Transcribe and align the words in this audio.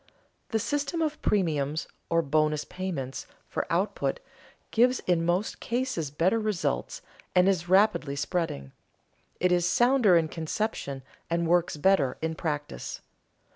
The 0.49 0.57
system 0.57 1.03
of 1.03 1.21
premiums, 1.21 1.87
or 2.09 2.23
bonus 2.23 2.65
payments, 2.65 3.27
for 3.47 3.67
output, 3.71 4.19
gives 4.71 4.99
in 5.01 5.23
most 5.23 5.59
cases 5.59 6.09
better 6.09 6.39
results 6.39 7.03
and 7.35 7.47
is 7.47 7.69
rapidly 7.69 8.15
spreading. 8.15 8.71
It 9.39 9.51
is 9.51 9.69
sounder 9.69 10.17
in 10.17 10.27
conception 10.27 11.03
and 11.29 11.47
works 11.47 11.77
better 11.77 12.17
in 12.19 12.33
practice. 12.33 13.01